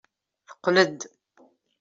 Teqqel-d. 0.47 0.99